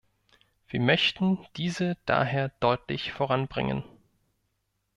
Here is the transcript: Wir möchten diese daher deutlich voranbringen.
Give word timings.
Wir 0.67 0.79
möchten 0.79 1.37
diese 1.57 1.95
daher 2.07 2.49
deutlich 2.59 3.11
voranbringen. 3.11 3.83